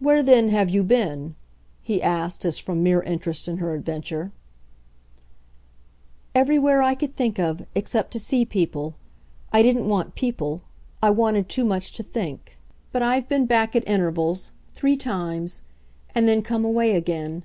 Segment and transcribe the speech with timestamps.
[0.00, 1.34] "Where then have you been?"
[1.82, 4.32] he asked as from mere interest in her adventure.
[6.34, 8.94] "Everywhere I could think of except to see people.
[9.52, 10.62] I didn't want people
[11.02, 12.56] I wanted too much to think.
[12.92, 15.60] But I've been back at intervals three times;
[16.14, 17.44] and then come away again.